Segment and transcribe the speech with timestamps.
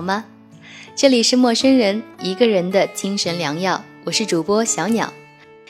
[0.00, 0.24] 好吗？
[0.96, 5.12] 这里是陌生人一个人的精神良药，我是主播小鸟。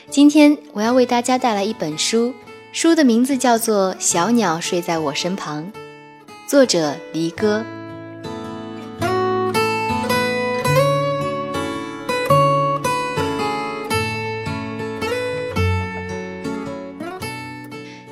[0.09, 2.33] 今天我要为大家带来一本书，
[2.71, 5.69] 书的名字叫做《小鸟睡在我身旁》，
[6.47, 7.65] 作者离歌。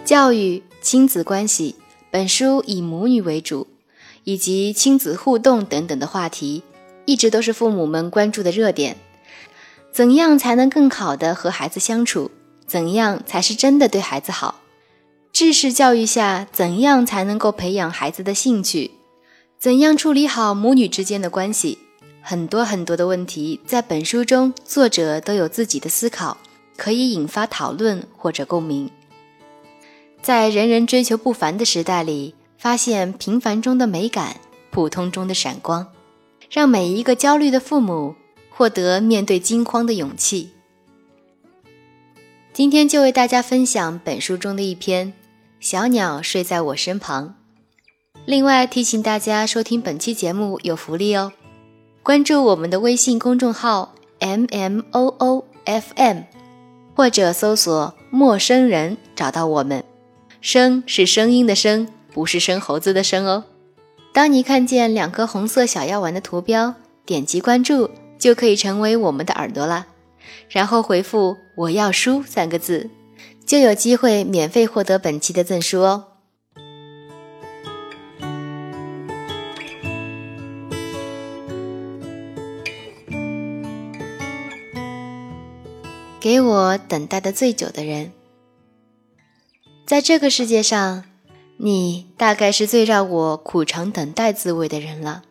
[0.03, 1.75] 教育、亲子关系，
[2.11, 3.67] 本书以母女为主，
[4.29, 6.61] 以及亲子互动等等的话题，
[7.05, 8.95] 一直都是父母们关注的热点。
[9.91, 12.29] 怎样才能更好的和孩子相处？
[12.67, 14.61] 怎样才是真的对孩子好？
[15.33, 18.91] 知识教育下，怎样才能够培养孩子的兴趣？
[19.57, 21.79] 怎样处理好母女之间的关系？
[22.21, 26.37] 很多很多的问题，在本书中，作者都有自己的思考，
[26.77, 28.91] 可以引发讨论或者共鸣。
[30.21, 34.35] 在人人追求不凡的时代里，发现平凡中的美感，
[34.69, 35.87] 普通中的闪光，
[36.51, 38.15] 让每一个焦虑的父母
[38.49, 40.49] 获得面对惊慌的勇气。
[42.51, 45.07] 今天就为大家分享本书中的一篇
[45.61, 47.35] 《小鸟睡在我身旁》。
[48.25, 51.31] 另外提醒大家，收听本期节目有福利哦！
[52.03, 56.23] 关注我们的微信公众号 m m o o f m，
[56.93, 59.85] 或者搜索“陌生人”找到我们。
[60.41, 63.45] 声是声音的声，不是生猴子的生哦。
[64.13, 66.73] 当你看见两颗红色小药丸的图标，
[67.05, 69.87] 点击关注就可以成为我们的耳朵啦。
[70.49, 72.89] 然后回复“我要书”三个字，
[73.45, 76.05] 就有机会免费获得本期的赠书哦。
[86.19, 88.11] 给我等待的最久的人。
[89.85, 91.05] 在这个世界上，
[91.61, 95.23] 你大概是最让我苦尝等待滋味的人了。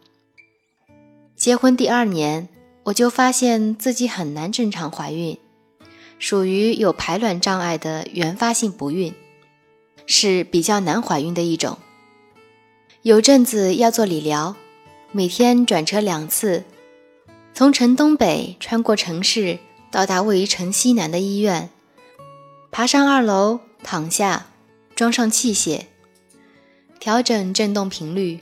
[1.34, 2.50] 结婚第二年，
[2.84, 5.38] 我就发现自己很难正常怀孕，
[6.18, 9.14] 属于有排卵障碍的原发性不孕，
[10.04, 11.78] 是比较难怀孕的一种。
[13.00, 14.54] 有阵子要做理疗，
[15.12, 16.64] 每天转车两次，
[17.54, 19.60] 从城东北穿过城市，
[19.90, 21.70] 到达位于城西南的医院，
[22.70, 23.60] 爬上二楼。
[23.80, 24.48] 躺下，
[24.96, 25.82] 装上器械，
[27.00, 28.40] 调整振动频率，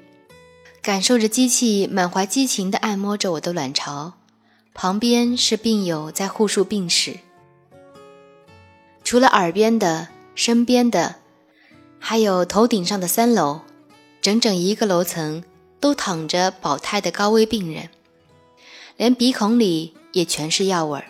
[0.80, 4.14] 感受着机器满怀激情地按摩着我的卵巢。
[4.72, 7.18] 旁边是病友在护述病史，
[9.02, 11.16] 除了耳边的、身边的，
[11.98, 13.60] 还有头顶上的三楼，
[14.20, 15.42] 整整一个楼层
[15.80, 17.88] 都躺着保胎的高危病人，
[18.98, 21.06] 连鼻孔里也全是药味儿。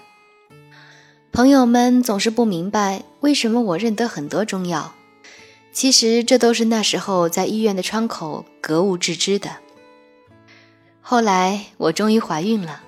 [1.33, 4.95] 朋友们总是不明白为什么我认得很多中药，
[5.77, 9.59] 其实这都是那时候在医院的窗口格物致知的。
[11.03, 12.81] 后来我终于怀孕了，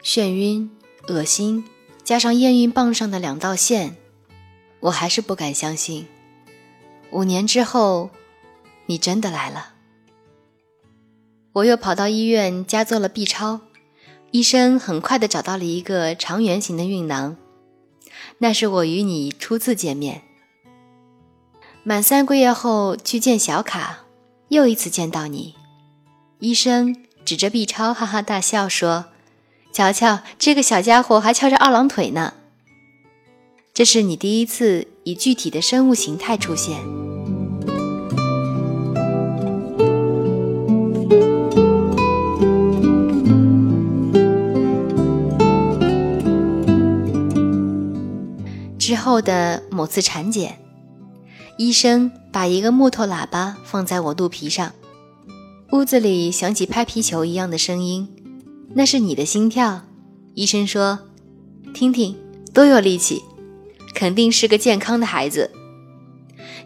[0.00, 0.70] 眩晕、
[1.08, 1.64] 恶心，
[2.04, 3.96] 加上验孕棒上的两道线，
[4.78, 6.06] 我还是不敢相信。
[7.10, 8.10] 五年之后，
[8.86, 9.74] 你真的来了。
[11.54, 13.62] 我又跑到医院加做了 B 超。
[14.30, 17.36] 医生很快的找到了一个长圆形的孕囊，
[18.38, 20.22] 那是我与你初次见面。
[21.88, 24.00] 满三个月后去见小卡，
[24.48, 25.54] 又一次见到你。
[26.38, 26.94] 医生
[27.24, 29.06] 指着 B 超哈哈大笑说
[29.72, 32.34] ：“瞧瞧，这个小家伙还翘着二郎腿呢。”
[33.72, 36.78] 这是你第一次以具体的生物形态出现。
[48.78, 50.58] 之后的某次产检，
[51.58, 54.72] 医生把一个木头喇叭放在我肚皮上，
[55.72, 58.08] 屋子里响起拍皮球一样的声音，
[58.74, 59.82] 那是你的心跳。
[60.34, 61.00] 医生说
[61.74, 62.16] ：“听听，
[62.54, 63.24] 多有力气，
[63.92, 65.50] 肯定是个健康的孩子。”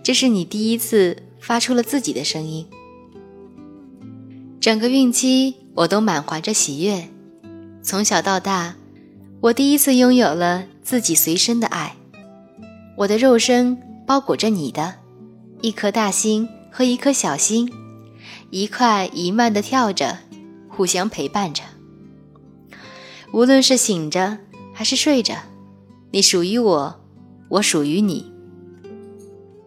[0.05, 2.67] 这是你第一次发出了自己的声音。
[4.61, 7.09] 整个孕期，我都满怀着喜悦。
[7.83, 8.77] 从小到大，
[9.41, 11.97] 我第一次拥有了自己随身的爱。
[12.99, 14.95] 我的肉身包裹着你的，
[15.61, 17.73] 一颗大心和一颗小心，
[18.51, 20.19] 一快一慢的跳着，
[20.69, 21.63] 互相陪伴着。
[23.33, 24.39] 无论是醒着
[24.75, 25.35] 还是睡着，
[26.11, 27.01] 你属于我，
[27.49, 28.31] 我属于你。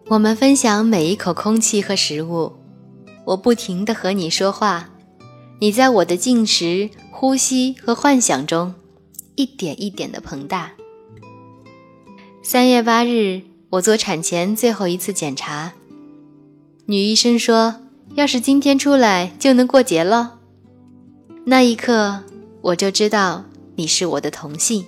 [0.08, 2.52] 我们分享每一口空气和食物，
[3.24, 4.90] 我不停地和你说话，
[5.60, 8.74] 你在我的进食、呼吸和幻想中，
[9.34, 10.72] 一点一点的膨大。
[12.40, 13.42] 三月八日，
[13.76, 15.72] 我做产前最后一次检查。
[16.86, 17.76] 女医生说
[18.14, 20.38] ：“要是今天出来，就能过节了。”
[21.44, 22.22] 那一刻，
[22.62, 23.44] 我就知道
[23.74, 24.86] 你是我的同性。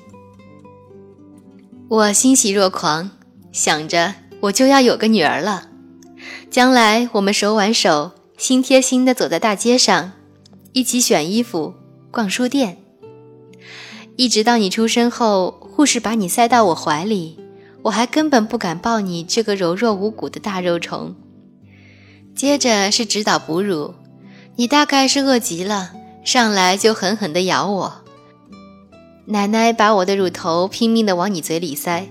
[1.88, 3.11] 我欣喜若狂，
[3.52, 5.69] 想着我就要有个女儿了。
[6.50, 10.12] 将来我们手挽手，心贴心的走在大街上，
[10.73, 11.75] 一起选衣服、
[12.11, 12.79] 逛书店，
[14.17, 17.38] 一直到你出生后，护士把你塞到我怀里，
[17.82, 21.14] 我还根本不敢抱你这个柔弱无骨的大肉虫。
[22.34, 23.94] 接着是指导哺乳，
[24.56, 25.92] 你大概是饿极了，
[26.25, 28.04] 上来就狠狠地咬我。
[29.26, 32.08] 奶奶把我的乳头拼命地往你嘴里塞。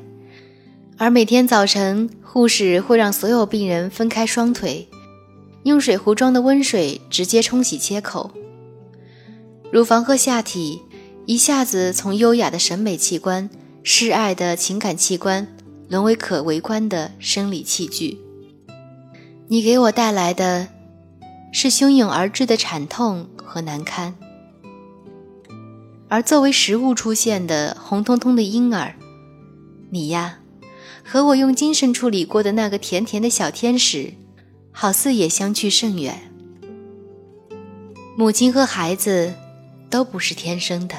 [0.98, 4.88] 而每天早晨，护士会让所有病人分开双腿，
[5.64, 8.32] 用水壶装的温水直接冲洗切口。
[9.72, 10.82] 乳房和下体
[11.26, 13.50] 一下子从优雅的审美器官、
[13.84, 15.48] 示爱的情感器官，
[15.88, 18.20] 沦为可围观的生理器具。
[19.48, 20.68] 你给我带来的，
[21.52, 24.16] 是汹涌而至的惨痛和难堪。
[26.10, 28.96] 而作为食物出现的红彤彤的婴儿，
[29.90, 30.40] 你呀。
[31.10, 34.16] 和我用精神处理过的那个甜甜的小天使，
[34.74, 36.30] 好似也相去甚远。
[38.18, 39.34] 母亲和孩子
[39.90, 40.96] 都不是天生的，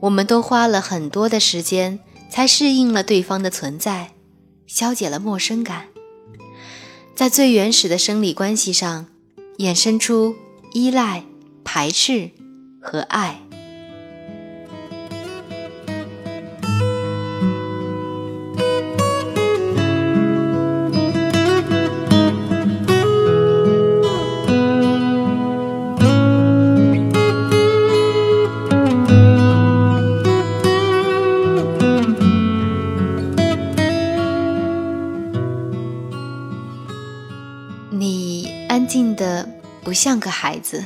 [0.00, 1.98] 我们都花了很多的时间
[2.30, 4.12] 才适应了对方的存在，
[4.66, 5.88] 消解了陌生感，
[7.14, 9.06] 在最原始的生理关系上，
[9.58, 10.36] 衍生出
[10.72, 11.24] 依赖、
[11.64, 12.30] 排斥
[12.80, 13.49] 和爱。
[40.20, 40.84] 个孩子。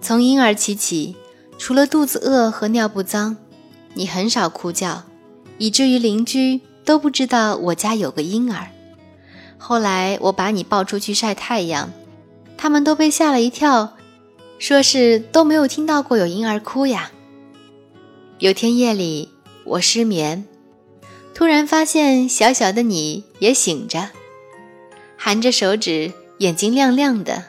[0.00, 1.14] 从婴儿期起，
[1.58, 3.36] 除了肚子饿和尿布脏，
[3.94, 5.04] 你很少哭叫，
[5.58, 8.68] 以至于邻居都不知道我家有个婴儿。
[9.56, 11.92] 后来我把你抱出去晒太阳，
[12.56, 13.96] 他们都被吓了一跳，
[14.58, 17.10] 说是都没有听到过有婴儿哭呀。
[18.38, 19.30] 有天夜里
[19.64, 20.44] 我失眠，
[21.32, 24.10] 突然发现小小的你也醒着，
[25.16, 26.12] 含着手指。
[26.38, 27.44] 眼睛亮亮的，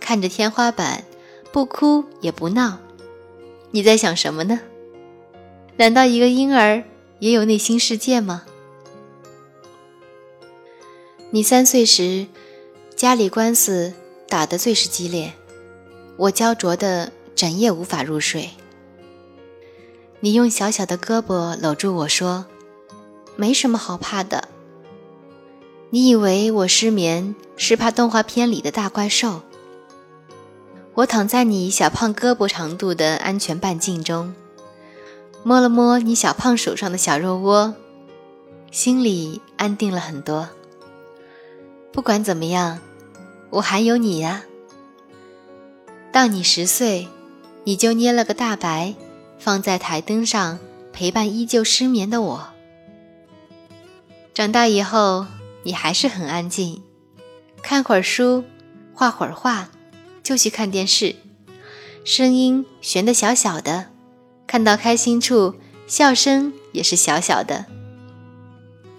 [0.00, 1.04] 看着天花板，
[1.52, 2.78] 不哭也不闹。
[3.70, 4.60] 你在想什么呢？
[5.76, 6.82] 难道一个婴儿
[7.20, 8.42] 也有内心世界吗？
[11.30, 12.26] 你三岁时，
[12.96, 13.92] 家里官司
[14.28, 15.32] 打得最是激烈，
[16.16, 18.50] 我焦灼的整夜无法入睡。
[20.18, 22.46] 你用小小的胳膊搂住我说
[23.36, 24.48] ：“没什么好怕的。”
[25.90, 29.42] 你以为我失眠是怕动画片里的大怪兽？
[30.94, 34.34] 我躺在你小胖胳膊长度的安全半径中，
[35.42, 37.74] 摸了摸你小胖手上的小肉窝，
[38.70, 40.48] 心里安定了很多。
[41.92, 42.80] 不管怎么样，
[43.50, 44.44] 我还有你呀。
[46.12, 47.08] 到你十岁，
[47.64, 48.94] 你就捏了个大白，
[49.38, 50.58] 放在台灯上
[50.92, 52.48] 陪伴依旧失眠的我。
[54.34, 55.26] 长大以后。
[55.62, 56.82] 你还是很安静，
[57.60, 58.44] 看会儿书，
[58.94, 59.68] 画会儿画，
[60.22, 61.16] 就去看电视，
[62.04, 63.86] 声音悬得小小的，
[64.46, 65.54] 看到开心处，
[65.86, 67.66] 笑声也是小小的。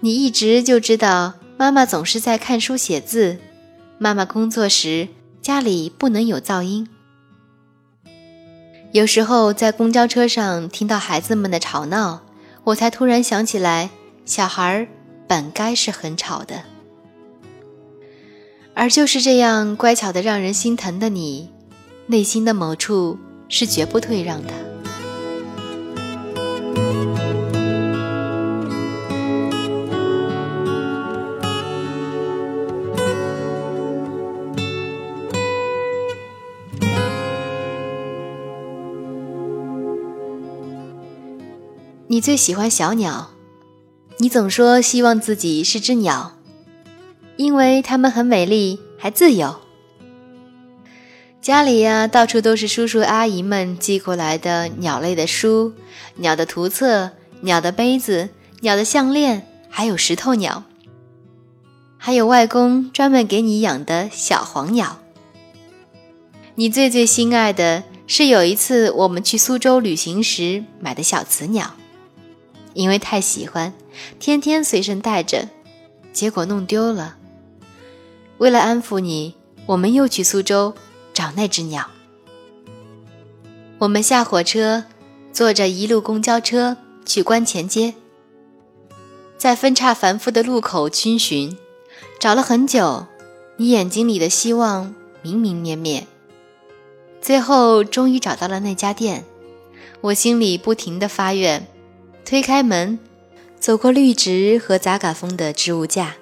[0.00, 3.38] 你一直就知道，妈妈总是在看书写字，
[3.98, 5.08] 妈妈工作时
[5.40, 6.88] 家里不能有噪音。
[8.92, 12.22] 有时候在公交车上听到孩子们的吵闹，
[12.64, 13.90] 我才突然想起来，
[14.24, 14.88] 小孩儿。
[15.28, 16.62] 本该是很吵的，
[18.74, 21.50] 而就是这样乖巧的让人心疼的你，
[22.06, 24.52] 内心的某处是绝不退让的。
[42.08, 43.30] 你最喜欢小鸟。
[44.18, 46.32] 你总说希望自己是只鸟，
[47.36, 49.56] 因为它们很美丽，还自由。
[51.40, 55.72] 家里呀，到处都是叔叔阿姨们寄过来的鸟类的书、
[56.16, 57.10] 鸟的图册、
[57.40, 58.28] 鸟的杯子、
[58.60, 60.62] 鸟的项链，还有石头鸟，
[61.98, 64.98] 还有外公专门给你养的小黄鸟。
[66.54, 71.74] 你最最心爱的是有一次我们去苏州旅行时买的小雌鸟。
[72.74, 73.74] 因为太喜欢，
[74.20, 75.48] 天天随身带着，
[76.12, 77.16] 结果弄丢了。
[78.38, 79.34] 为了安抚你，
[79.66, 80.74] 我们又去苏州
[81.14, 81.88] 找那只鸟。
[83.78, 84.84] 我们下火车，
[85.32, 87.94] 坐着一路公交车去观前街，
[89.36, 91.56] 在分岔繁复的路口逡巡，
[92.18, 93.06] 找了很久，
[93.56, 96.06] 你眼睛里的希望明明灭灭，
[97.20, 99.24] 最后终于找到了那家店。
[100.00, 101.68] 我心里不停地发愿，
[102.24, 102.98] 推开门，
[103.60, 106.16] 走过绿植和杂嘎风的植物架。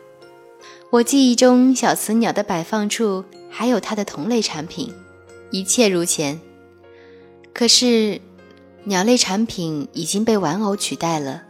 [0.90, 4.92] 我记忆中小雌鸟的摆放处还有它的同类产品，
[5.52, 6.40] 一切如前。
[7.54, 8.20] 可是，
[8.82, 11.44] 鸟类产品已经被玩偶取代了。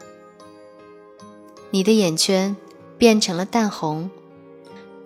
[1.71, 2.55] 你的眼圈
[2.99, 4.11] 变成了淡红，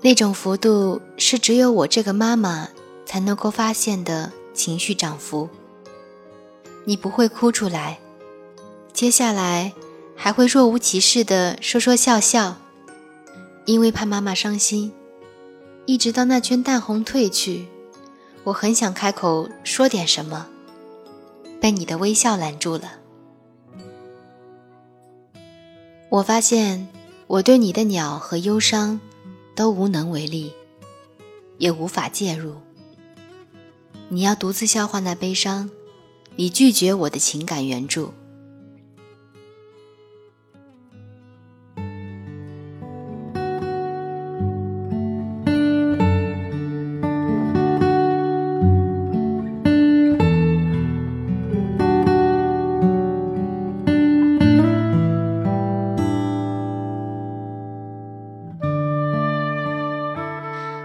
[0.00, 2.70] 那种幅度是只有我这个妈妈
[3.06, 5.48] 才能够发现的情绪涨幅。
[6.84, 8.00] 你不会哭出来，
[8.92, 9.72] 接下来
[10.16, 12.56] 还会若无其事的说说笑笑，
[13.64, 14.92] 因为怕妈妈伤心。
[15.86, 17.66] 一直到那圈淡红褪去，
[18.44, 20.46] 我很想开口说点什么，
[21.60, 22.92] 被你的微笑拦住了。
[26.08, 26.88] 我发现
[27.26, 29.00] 我对你的鸟和忧伤
[29.54, 30.52] 都无能为力，
[31.58, 32.54] 也无法介入。
[34.08, 35.70] 你要独自消化那悲伤。
[36.36, 38.12] 你拒绝我的情感援助。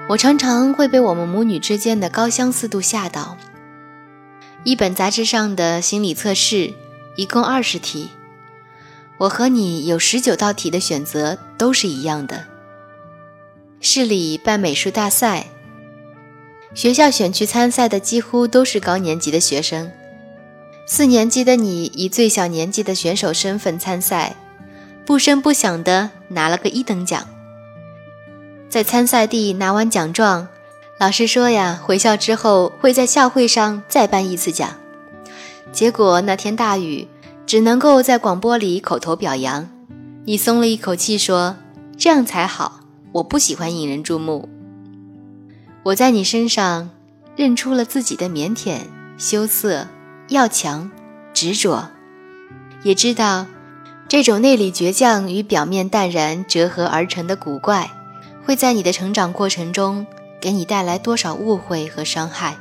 [0.10, 3.38] 我常常会被我们母女之间的高相似度吓到。
[4.64, 6.74] 一本杂志上的心理测试，
[7.16, 8.10] 一共二十题。
[9.20, 12.48] 我和你有十九道题的选择都是一样的。
[13.82, 15.46] 市里办美术大赛，
[16.74, 19.92] 学校选去参赛的几乎都是高年级的学生。
[20.88, 24.36] 四年级的你以最小年纪的选手身份参赛，
[25.06, 27.28] 不声不响的拿了个一等奖。
[28.70, 30.48] 在参赛地拿完奖状。
[31.00, 34.70] 老师说呀，回校之后会在校会上再颁一次奖。
[35.72, 37.08] 结果那天大雨，
[37.46, 39.68] 只能够在广播里口头表扬。
[40.26, 41.56] 你松了一口气，说
[41.98, 42.82] ：“这样才好，
[43.14, 44.48] 我不喜欢引人注目。”
[45.84, 46.90] 我在你身上
[47.36, 48.80] 认出了自己的腼腆、
[49.18, 49.88] 羞涩、
[50.28, 50.92] 要强、
[51.34, 51.90] 执着，
[52.84, 53.46] 也知道
[54.08, 57.90] 这种内里倔强与表面淡然折合而成的古怪，
[58.50, 60.08] 会在你的成长过程中。
[60.42, 62.56] 给你带来多少误会和伤害？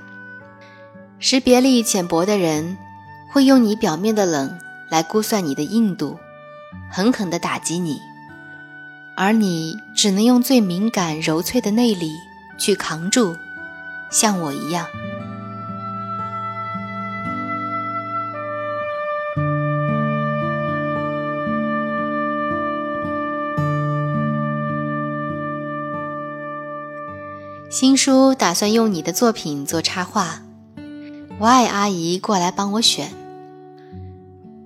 [1.18, 2.76] 识别力浅薄的人，
[3.32, 4.58] 会用你表面的冷
[4.90, 6.18] 来估算你的硬度，
[6.90, 7.98] 狠狠地打击你，
[9.16, 12.12] 而你只能用最敏感柔脆的内里
[12.58, 13.34] 去扛住，
[14.10, 14.86] 像我一样。
[27.80, 30.42] 新书打算用你的作品做插画，
[31.38, 33.12] 我爱阿姨过来帮我选。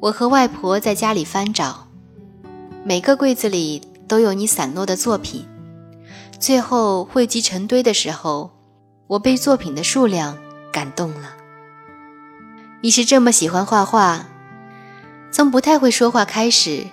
[0.00, 1.88] 我和外婆在家里翻找，
[2.86, 5.46] 每个柜子里都有你散落的作品。
[6.40, 8.50] 最后汇集成堆的时候，
[9.08, 10.38] 我被作品的数量
[10.72, 11.34] 感动了。
[12.80, 14.26] 你是这么喜欢画画，
[15.30, 16.86] 从不太会说话开始，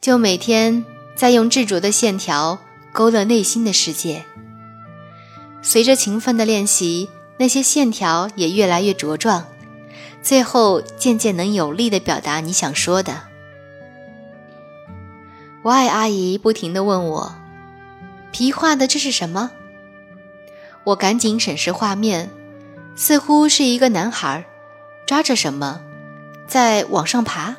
[0.00, 0.84] 就每天
[1.16, 2.60] 在用执着的线条
[2.92, 4.24] 勾勒内心的世界。
[5.60, 9.46] 随着勤奋的练习，那些线条也越来越茁壮，
[10.22, 13.22] 最后渐渐能有力地表达你想说的。
[15.62, 17.34] 我爱阿姨不停地问我
[18.32, 19.50] ：“皮画的这是什么？”
[20.84, 22.30] 我赶紧审视画面，
[22.96, 24.46] 似乎是一个男孩
[25.06, 25.80] 抓着什么
[26.46, 27.56] 在往上爬。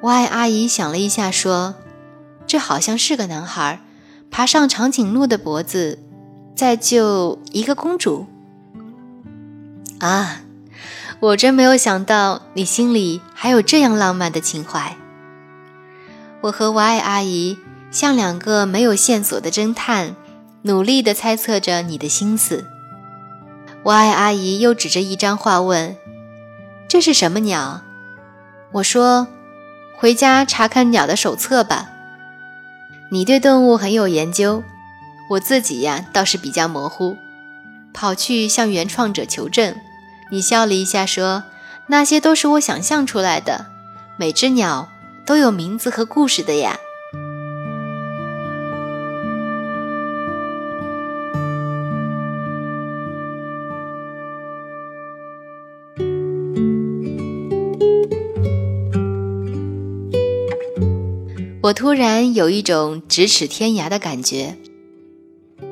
[0.00, 1.74] 我爱阿姨想了一下，说
[2.46, 3.82] ：“这好像是个男孩，
[4.30, 5.98] 爬上长颈鹿的脖子。”
[6.58, 8.26] 再救一个公主
[10.00, 10.40] 啊！
[11.20, 14.96] 我真没有想到你心里还有这样浪漫的情怀。
[16.40, 17.56] 我和我爱阿姨
[17.92, 20.16] 像两个没有线索的侦探，
[20.62, 22.64] 努力地猜测着你的心思。
[23.84, 25.96] 我爱阿姨又指着一张画问
[26.90, 27.82] ：“这是什么鸟？”
[28.74, 29.28] 我说
[29.96, 31.88] ：“回家查看鸟的手册吧。”
[33.12, 34.64] 你对动物很有研究。
[35.30, 37.16] 我自己呀倒是比较模糊。
[37.92, 39.74] 跑去向原创者求证
[40.30, 41.44] 你笑了一下说
[41.88, 43.66] 那些都是我想象出来的
[44.18, 44.88] 每只鸟
[45.26, 46.78] 都有名字和故事的呀。
[61.68, 64.56] 我突然有一种咫尺天涯的感觉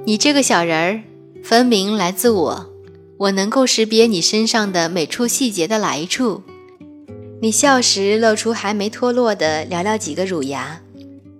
[0.05, 1.03] 你这个小人儿，
[1.43, 2.71] 分明来自我。
[3.19, 6.43] 我能够识别你身上的每处细节的来处。
[7.41, 10.83] 你笑时露出还没脱落的寥寥几个乳牙，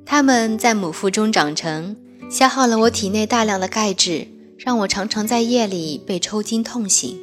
[0.05, 1.97] 它们在母腹中长成，
[2.31, 4.27] 消耗了我体内大量的钙质，
[4.57, 7.19] 让我常常在夜里被抽筋痛醒。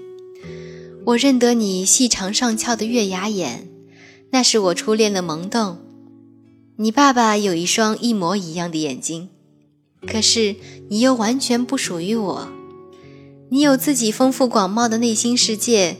[1.06, 3.68] 我认得你细长上翘的月牙眼，
[4.32, 5.80] 那是我初恋的萌动。
[6.77, 9.30] 你爸爸有一双一模一样的眼睛，
[10.07, 10.55] 可是
[10.89, 12.48] 你又完全不属于我。
[13.50, 15.98] 你有自己丰富广袤的内心世界，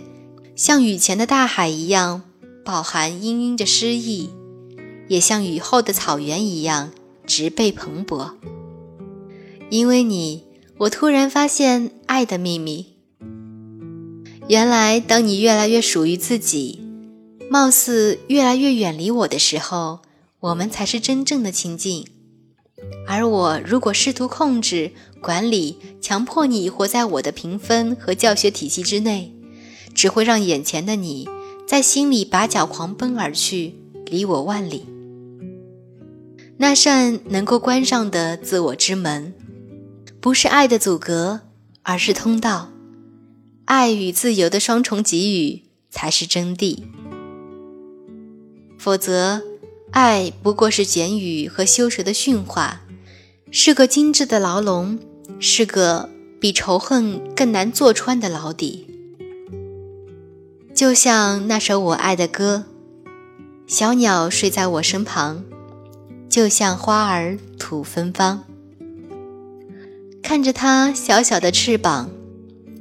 [0.56, 2.24] 像雨前的大海一样，
[2.66, 4.30] 饱含氤氲的诗意，
[5.08, 6.92] 也像雨后的草原一样
[7.28, 8.32] 植被蓬勃。
[9.70, 10.44] 因为你，
[10.80, 12.88] 我突然发现爱的秘密。
[14.48, 16.82] 原来，当你越来越属于自己，
[17.50, 20.00] 貌似越来越远离我的时候，
[20.40, 22.06] 我们才是真正的亲近。
[23.08, 24.92] 而我如果试图控制、
[25.22, 29.34] 管理、强迫你活在我的评分和教学体系之内，
[29.94, 31.28] 只会让眼前的你
[31.68, 34.86] 在心里拔脚狂奔而去，离我万里。
[36.58, 39.34] 那扇能够关上的自我之门，
[40.22, 41.42] 不是爱的阻隔，
[41.82, 42.70] 而是通道。
[43.66, 46.80] 爱与自由的双重给予才是真谛。
[48.78, 49.42] 否则，
[49.92, 52.82] 爱不过是简语和修舌的驯化。
[53.56, 54.98] 是个精致的牢笼，
[55.40, 58.88] 是个比仇恨更难坐穿的牢底。
[60.74, 62.64] 就像那首我爱的歌，
[63.68, 65.44] 小鸟睡在我身旁，
[66.28, 68.44] 就像花儿吐芬芳。
[70.24, 72.10] 看着它小小的翅膀，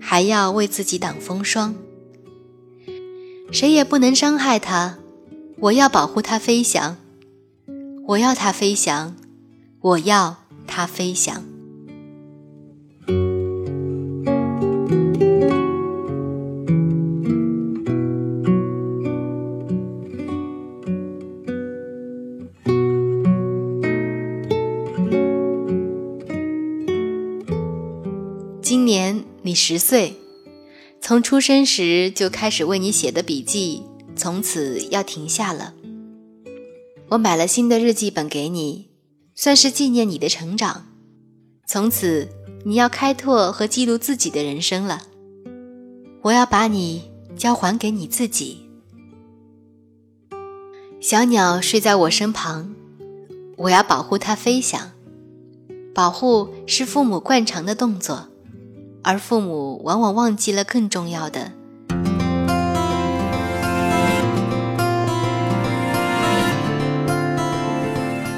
[0.01, 1.75] 还要为自己挡风霜。
[3.53, 4.97] 谁也不能伤害它，
[5.59, 6.97] 我要保护它飞翔，
[8.07, 9.14] 我要它飞翔，
[9.83, 10.38] 我要。
[10.66, 11.44] 它飞翔。
[28.62, 30.14] 今年你十岁，
[31.01, 33.83] 从出生时就开始为你写的笔记，
[34.16, 35.75] 从此要停下了。
[37.09, 38.91] 我买了新的日记本给你。
[39.42, 40.87] 算是纪念你的成长，
[41.66, 42.28] 从此
[42.64, 45.02] 你要开拓和记录自己的人生了。
[46.22, 48.70] 我要把你交还给你自己。
[51.00, 52.72] 小鸟睡在我身旁，
[53.57, 54.92] 我要保护它飞翔。
[55.92, 58.28] 保护是父母惯常的动作，
[59.02, 61.50] 而父母往往忘记了更重要的。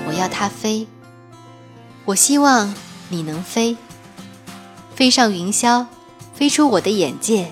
[0.06, 0.86] 我要它飞，
[2.06, 2.74] 我希望
[3.08, 3.78] 你能飞，
[4.94, 5.86] 飞上云霄，
[6.34, 7.50] 飞出我的眼界，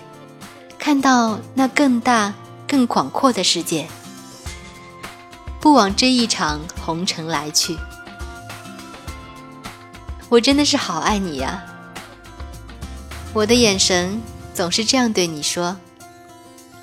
[0.78, 2.34] 看到那更大、
[2.68, 3.88] 更广阔的世界，
[5.58, 7.78] 不枉这一场红尘来去。
[10.28, 11.62] 我真的是好爱你呀！
[13.32, 14.20] 我的眼神
[14.52, 15.78] 总是这样对你说，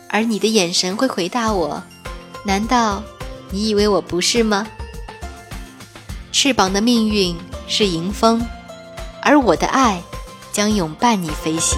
[0.10, 1.84] 而你的眼神会回答我。
[2.45, 3.03] 难道
[3.51, 4.65] 你以为我不是吗？
[6.32, 7.36] 翅膀的命运
[7.71, 8.43] 是迎风，
[9.21, 10.01] 而我的爱
[10.51, 11.77] 将永伴你飞行。